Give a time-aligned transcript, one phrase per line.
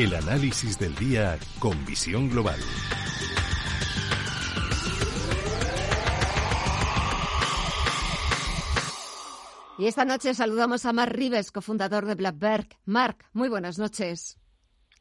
[0.00, 2.58] El análisis del día con visión global.
[9.76, 12.66] Y esta noche saludamos a Mark Rives, cofundador de Blackberg.
[12.86, 14.38] Mark, muy buenas noches.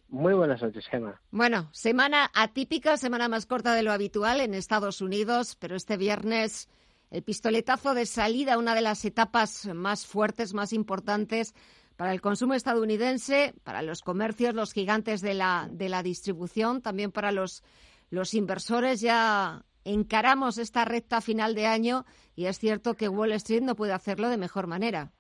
[0.10, 1.22] Muy buenas noches, Gemma.
[1.32, 6.68] Bueno, semana atípica, semana más corta de lo habitual en Estados Unidos, pero este viernes
[7.10, 11.56] el pistoletazo de salida, una de las etapas más fuertes, más importantes
[12.00, 17.12] para el consumo estadounidense, para los comercios, los gigantes de la, de la distribución, también
[17.12, 17.62] para los,
[18.10, 19.02] los inversores.
[19.02, 22.06] Ya encaramos esta recta final de año
[22.38, 25.12] y es cierto que Wall Street no puede hacerlo de mejor manera.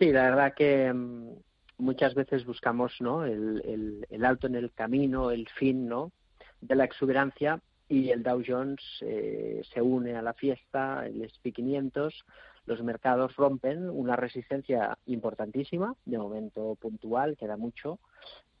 [0.00, 1.30] Sí, la verdad que mm,
[1.76, 3.24] muchas veces buscamos ¿no?
[3.24, 6.10] el, el, alto en el camino, el fin ¿no?
[6.60, 11.54] de la exuberancia y el Dow Jones eh, se une a la fiesta, el SP
[11.54, 12.24] 500,
[12.68, 17.98] los mercados rompen una resistencia importantísima, de momento puntual, queda mucho,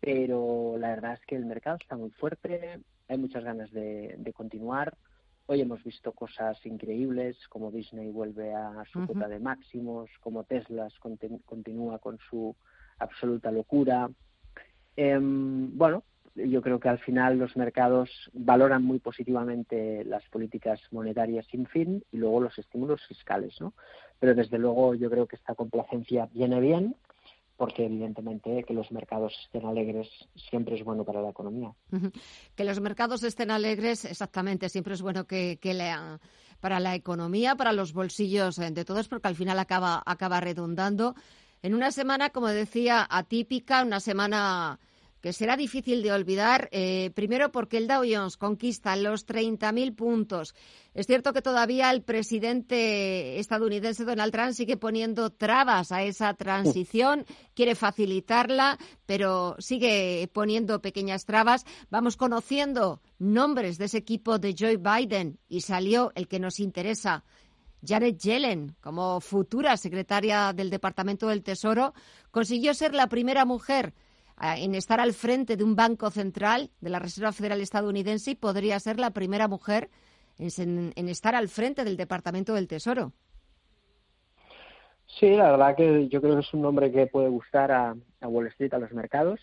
[0.00, 4.96] pero la verdad es que el mercado está muy fuerte, hay muchas ganas de, continuar.
[5.44, 10.88] Hoy hemos visto cosas increíbles, como Disney vuelve a su cuota de máximos, como Tesla
[11.44, 12.56] continúa con su
[12.98, 14.08] absoluta locura.
[14.96, 16.02] Em, bueno,
[16.34, 22.04] yo creo que al final los mercados valoran muy positivamente las políticas monetarias sin fin
[22.12, 23.74] y luego los estímulos fiscales, ¿no?
[24.18, 26.96] Pero desde luego yo creo que esta complacencia viene bien
[27.56, 30.08] porque evidentemente que los mercados estén alegres
[30.48, 31.74] siempre es bueno para la economía.
[32.54, 35.76] Que los mercados estén alegres, exactamente, siempre es bueno que, que
[36.60, 41.16] para la economía, para los bolsillos de todos, porque al final acaba, acaba redundando
[41.60, 44.78] en una semana, como decía, atípica, una semana
[45.20, 50.54] que será difícil de olvidar, eh, primero porque el Dow Jones conquista los 30.000 puntos.
[50.94, 57.24] Es cierto que todavía el presidente estadounidense Donald Trump sigue poniendo trabas a esa transición,
[57.54, 61.64] quiere facilitarla, pero sigue poniendo pequeñas trabas.
[61.90, 67.24] Vamos conociendo nombres de ese equipo de Joe Biden y salió el que nos interesa.
[67.86, 71.94] Janet Yellen, como futura secretaria del Departamento del Tesoro,
[72.30, 73.94] consiguió ser la primera mujer
[74.40, 78.98] en estar al frente de un banco central de la Reserva Federal estadounidense podría ser
[78.98, 79.90] la primera mujer
[80.38, 83.12] en, estar al frente del Departamento del Tesoro.
[85.18, 88.46] Sí, la verdad que yo creo que es un nombre que puede gustar a, Wall
[88.48, 89.40] Street, a los mercados.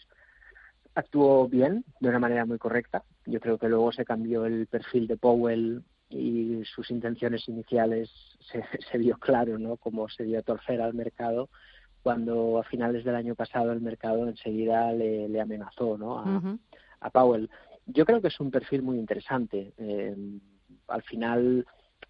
[0.93, 3.03] Actuó bien, de una manera muy correcta.
[3.25, 8.09] Yo creo que luego se cambió el perfil de Powell y sus intenciones iniciales
[8.51, 9.75] se, se vio claro, ¿no?
[9.75, 11.49] Cómo se dio a torcer al mercado
[12.05, 16.19] cuando a finales del año pasado el mercado enseguida le, amenazó ¿no?
[16.99, 17.49] a, Powell.
[17.87, 19.73] Yo creo que es un perfil muy interesante.
[19.79, 20.15] Eh,
[20.87, 21.65] al final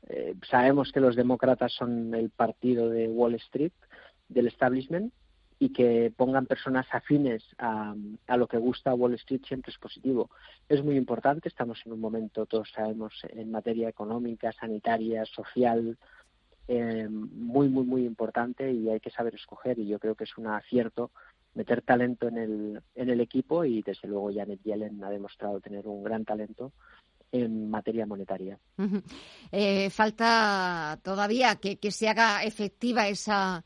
[0.10, 3.72] eh, sabemos que los demócratas son el partido de Wall Street,
[4.28, 5.14] del establishment,
[5.60, 7.96] y que pongan personas afines a,
[8.28, 10.30] a, lo que gusta Wall Street siempre es positivo.
[10.68, 15.98] Es muy importante, estamos en un momento, todos sabemos, en materia económica, sanitaria, social,
[16.68, 20.38] eh, muy, muy, muy importante y hay que saber escoger y yo creo que es
[20.38, 21.12] un acierto
[21.54, 25.88] meter talento en el, en el equipo y desde luego Janet Yellen ha demostrado tener
[25.88, 26.72] un gran talento
[27.32, 28.58] en materia monetaria.
[29.52, 33.64] Eh, falta todavía que, que se haga efectiva esa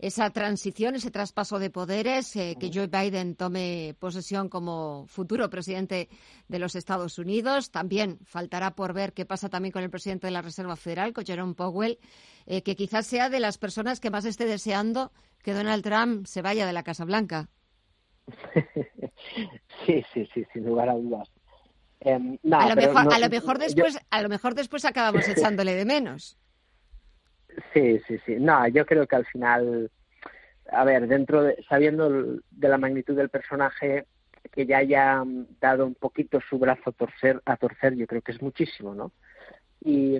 [0.00, 6.08] esa transición, ese traspaso de poderes, eh, que Joe Biden tome posesión como futuro presidente
[6.48, 7.70] de los Estados Unidos.
[7.70, 11.26] También faltará por ver qué pasa también con el presidente de la Reserva Federal, con
[11.26, 11.98] Jerome Powell,
[12.46, 15.12] eh, que quizás sea de las personas que más esté deseando
[15.42, 17.50] que Donald Trump se vaya de la Casa Blanca.
[19.86, 21.28] sí, sí, sí, sin lugar a dudas.
[22.00, 25.84] Em, a, lo mejor, a lo mejor después, a lo mejor después acabamos echándole de
[25.84, 26.38] menos.
[27.72, 28.36] Sí, sí, sí.
[28.38, 29.90] No, yo creo que al final,
[30.70, 34.06] a ver, dentro de, sabiendo de la magnitud del personaje,
[34.52, 35.22] que ya haya
[35.60, 39.12] dado un poquito su brazo a torcer, a torcer yo creo que es muchísimo, ¿no?
[39.82, 40.18] Y,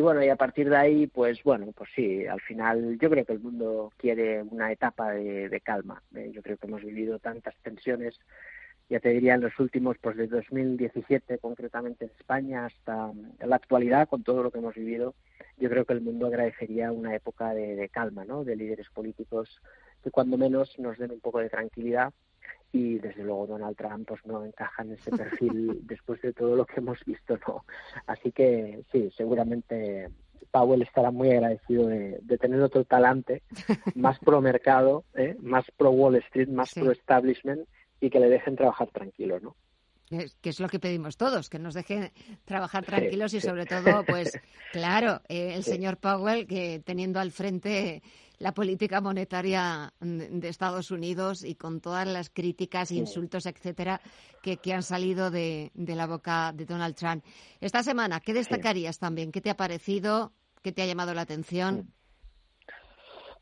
[0.00, 3.34] bueno, y a partir de ahí, pues bueno, pues sí, al final yo creo que
[3.34, 6.02] el mundo quiere una etapa de, de calma.
[6.14, 6.30] ¿eh?
[6.32, 8.18] Yo creo que hemos vivido tantas tensiones
[8.88, 14.08] ya te diría en los últimos, pues de 2017 concretamente en España hasta la actualidad,
[14.08, 15.14] con todo lo que hemos vivido,
[15.58, 18.44] yo creo que el mundo agradecería una época de, calma, ¿no?
[18.44, 19.60] De líderes políticos
[20.02, 22.12] que cuando menos nos den un poco de tranquilidad
[22.72, 26.64] y desde luego Donald Trump pues no encaja en ese perfil después de todo lo
[26.64, 27.64] que hemos visto, ¿no?
[28.06, 30.08] Así que sí, seguramente
[30.50, 33.42] Powell estará muy agradecido de, tener otro talante
[33.94, 35.36] más pro mercado, ¿eh?
[35.40, 37.68] más pro Wall Street, más pro establishment
[38.00, 39.56] y que le dejen trabajar tranquilo, ¿no?
[40.40, 42.10] que es lo que pedimos todos, que nos dejen
[42.44, 44.32] trabajar tranquilos y sobre todo, pues
[44.72, 48.02] claro, eh, el señor Powell que teniendo al frente
[48.38, 54.00] la política monetaria de Estados Unidos y con todas las críticas, insultos, etcétera,
[54.40, 57.24] que, han salido de, la boca de Donald Trump.
[57.60, 59.32] Esta semana, ¿qué destacarías también?
[59.32, 60.32] ¿Qué te ha parecido?
[60.62, 61.92] ¿Qué te ha llamado la atención?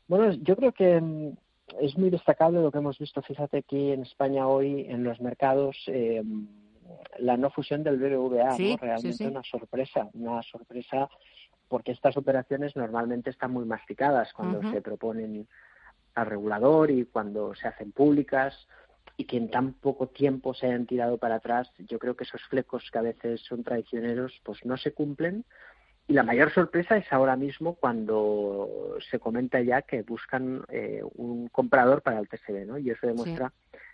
[0.07, 1.37] Bueno, yo creo que mm,
[1.81, 5.75] es muy destacable lo que hemos visto, fíjate, aquí en España hoy en los mercados.
[5.87, 6.23] Eh,
[7.19, 11.09] la no fusión del BBVA, realmente una sorpresa, una sorpresa
[11.67, 15.47] porque estas operaciones normalmente están muy masticadas cuando se proponen
[16.15, 18.67] al regulador y cuando se hacen públicas
[19.17, 22.41] y que en tan poco tiempo se hayan tirado para atrás, yo creo que esos
[22.43, 25.43] flecos que a veces son traicioneros pues no se cumplen
[26.07, 31.49] y la mayor sorpresa es ahora mismo cuando se comenta ya que buscan eh, un
[31.49, 32.77] comprador para el TSB, ¿no?
[32.77, 33.51] Y eso demuestra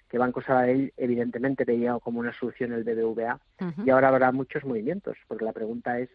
[0.08, 3.40] que Banco Sabadell evidentemente veía como una solución el BBVA
[3.84, 6.10] y ahora habrá muchos movimientos, porque la pregunta es,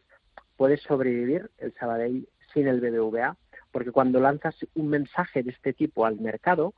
[0.56, 3.36] ¿puede sobrevivir el Sabadell sin el BBVA?
[3.72, 6.74] Porque cuando lanzas un mensaje de este tipo al mercado,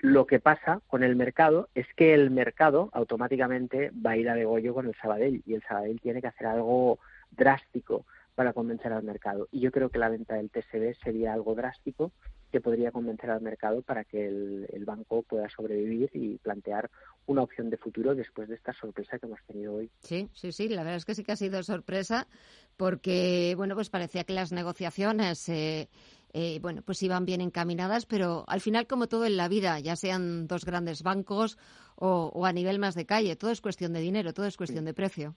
[0.00, 4.34] lo que pasa con el mercado es que el mercado automáticamente va a ir a
[4.34, 6.98] degollo con el Sabadell y el Sabadell tiene que hacer algo
[7.30, 8.04] drástico
[8.36, 9.48] para convencer al mercado.
[9.50, 12.12] Y yo creo que la venta del TSB sería algo drástico
[12.52, 16.90] que podría convencer al mercado para que el, banco pueda sobrevivir y plantear
[17.26, 19.90] una opción de futuro después de esta sorpresa que hemos tenido hoy.
[20.00, 22.28] Sí, sí, sí, la verdad es que sí que ha sido sorpresa
[22.76, 25.88] porque, bueno, pues parecía que las negociaciones, eh,
[26.34, 29.96] eh, bueno, pues iban bien encaminadas, pero al final, como todo en la vida, ya
[29.96, 31.58] sean dos grandes bancos
[31.96, 34.94] o, a nivel más de calle, todo es cuestión de dinero, todo es cuestión de
[34.94, 35.34] precio.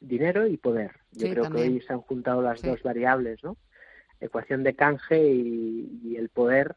[0.00, 0.92] Dinero y poder.
[1.12, 3.56] Yo creo que hoy se han juntado las dos variables, ¿no?
[4.20, 6.76] ecuación de canje y, el poder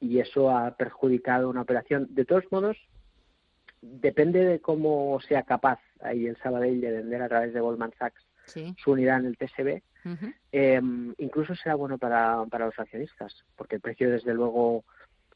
[0.00, 2.06] y eso ha perjudicado una operación.
[2.10, 2.76] De todos modos,
[3.80, 8.22] depende de cómo sea capaz ahí el Sabadell de vender a través de Goldman Sachs
[8.76, 9.82] su unidad en el TSB,
[10.52, 14.84] em, incluso será bueno para, para los accionistas, porque el precio, desde luego,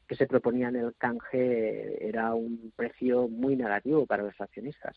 [0.07, 4.95] que se proponía en el canje era un precio muy negativo para los accionistas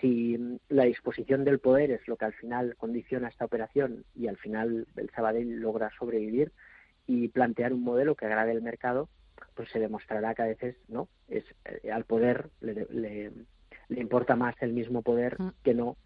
[0.00, 4.36] si la disposición del poder es lo que al final condiciona esta operación y al
[4.36, 6.52] final el Sabadell logra sobrevivir
[7.06, 9.08] y plantear un modelo que agrade al mercado,
[9.54, 14.54] pues se demostrará que a veces no es eh, al poder le, le, importa más
[14.60, 15.52] el mismo poder mm.
[15.62, 15.96] que no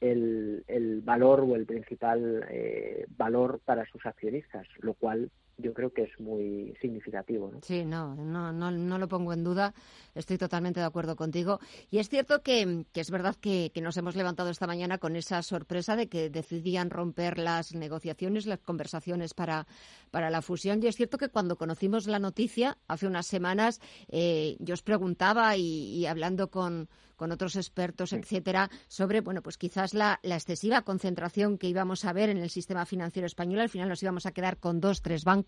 [0.00, 5.92] el, el valor o el principal eh, valor para sus accionistas, lo cual yo creo
[5.92, 7.50] que es muy significativo.
[7.50, 7.60] ¿no?
[7.62, 9.74] Sí, no, no, no, lo pongo en duda.
[10.14, 11.60] Estoy totalmente de acuerdo contigo.
[11.90, 15.96] Y es cierto que, es verdad que, nos hemos levantado esta mañana con esa sorpresa
[15.96, 19.66] de que decidían romper las negociaciones, las conversaciones para,
[20.10, 20.82] para la fusión.
[20.82, 25.56] Y es cierto que cuando conocimos la noticia, hace unas semanas, eh, yo os preguntaba
[25.56, 31.68] y hablando con con otros expertos, etcétera, sobre, bueno, pues quizás la, excesiva concentración que
[31.68, 33.60] íbamos a ver en el sistema financiero español.
[33.60, 35.45] Al final nos íbamos a quedar con dos, tres bancos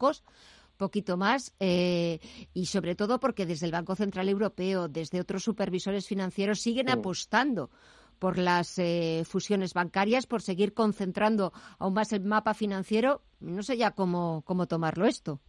[0.76, 2.20] poquito más eh,
[2.54, 7.70] y sobre todo porque desde el Banco Central Europeo, desde otros supervisores financieros siguen apostando
[8.18, 13.22] por las eh, fusiones bancarias, por seguir concentrando aún más el mapa financiero.
[13.40, 15.40] No sé ya cómo, cómo tomarlo esto.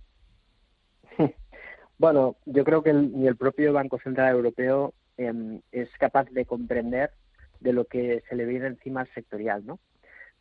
[2.00, 7.12] Bueno, yo creo que ni el propio Banco Central Europeo Em, es capaz de comprender
[7.60, 9.78] de lo que se le viene encima al sectorial, ¿no?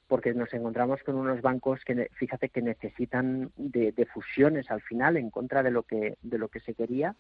[0.09, 5.31] Porque nos encontramos con unos bancos que, fíjate, que necesitan de, fusiones al final en
[5.31, 7.15] contra de lo que, de lo que se quería,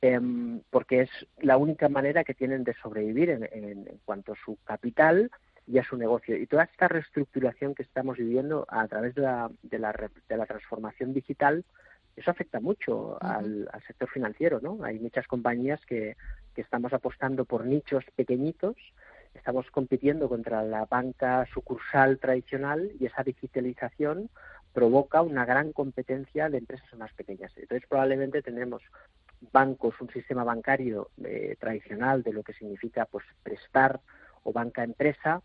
[0.00, 1.10] em, porque es
[1.40, 5.30] la única manera que tienen de sobrevivir en, en, cuanto a su capital
[5.66, 6.36] y a su negocio.
[6.36, 10.46] Y toda esta reestructuración que estamos viviendo a través de la, de la, de la
[10.46, 11.64] transformación digital,
[12.16, 14.82] eso afecta mucho al, sector financiero, ¿no?
[14.84, 16.16] Hay muchas compañías que,
[16.54, 18.76] que estamos apostando por nichos pequeñitos,
[19.34, 24.30] estamos compitiendo contra la banca sucursal tradicional y esa digitalización
[24.72, 27.52] provoca una gran competencia de empresas más pequeñas.
[27.56, 28.82] Entonces, probablemente tendremos
[29.52, 34.00] bancos, un sistema bancario eh, tradicional de lo que significa pues prestar
[34.42, 35.42] o banca empresa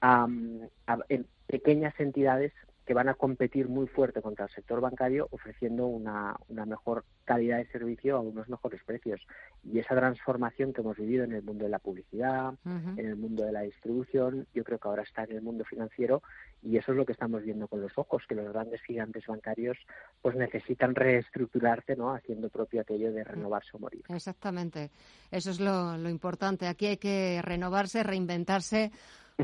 [0.00, 0.26] a,
[1.08, 2.52] en pequeñas entidades
[2.86, 7.58] que van a competir muy fuerte contra el sector bancario ofreciendo una, una mejor calidad
[7.58, 9.20] de servicio a unos mejores precios.
[9.64, 13.44] Y esa transformación que hemos vivido en el mundo de la publicidad, en el mundo
[13.44, 16.22] de la distribución, yo creo que ahora está en el mundo financiero
[16.62, 19.78] y eso es lo que estamos viendo con los ojos, que los grandes gigantes bancarios
[20.20, 22.14] pues necesitan reestructurarse, ¿no?
[22.14, 24.02] Haciendo propio aquello de renovarse o morir.
[24.08, 24.90] Exactamente.
[25.30, 26.66] Eso es lo, lo importante.
[26.66, 28.90] Aquí hay que renovarse, reinventarse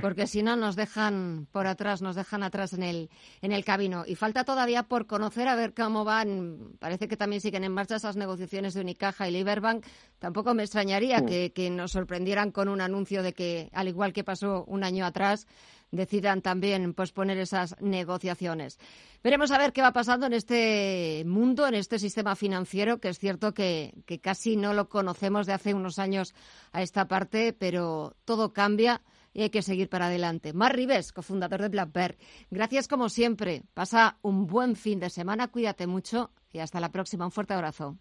[0.01, 3.11] porque si no nos dejan por atrás, nos dejan atrás en el,
[3.43, 4.05] en el camino.
[4.07, 6.77] Y falta todavía por conocer a ver cómo van.
[6.79, 9.85] Parece que también siguen en marcha esas negociaciones de Unicaja y Liberbank.
[10.19, 14.65] Tampoco me extrañaría que, nos sorprendieran con un anuncio de que, al igual que pasó
[14.67, 15.47] un año atrás,
[15.91, 18.79] decidan también posponer esas negociaciones.
[19.23, 23.19] Veremos a ver qué va pasando en este mundo, en este sistema financiero, que es
[23.19, 26.35] cierto que, que casi no lo conocemos de hace unos años
[26.73, 29.03] a esta parte, pero todo cambia
[29.37, 30.55] y hay que seguir para adelante.
[30.55, 32.17] Mar Rives, cofundador de Blackbird,
[32.51, 33.65] gracias como siempre.
[33.75, 37.27] Pasa un buen fin de semana, cuídate mucho y hasta la próxima.
[37.27, 37.99] Un fuerte abrazo.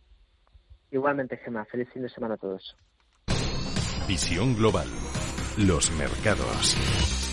[0.92, 1.66] Igualmente, Gemma.
[1.66, 2.78] Feliz fin de semana a todos.
[4.08, 4.88] Visión global.
[5.58, 7.25] Los mercados.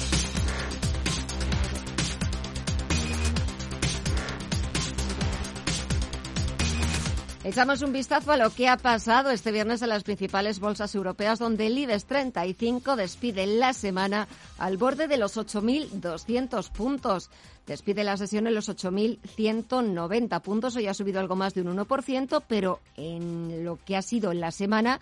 [7.45, 11.41] Echamos un vistazo a lo que ha pasado este viernes en las principales bolsas europeas,
[11.41, 17.31] donde el IBEX 35 despide la semana al borde de los 8.200 puntos.
[17.67, 20.77] Despide la sesión en los 8.190 puntos.
[20.77, 24.53] Hoy ha subido algo más de un 1%, pero en lo que ha sido la
[24.53, 25.01] semana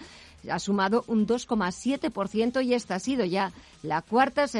[0.50, 4.59] ha sumado un 2,7% y esta ha sido ya la cuarta semana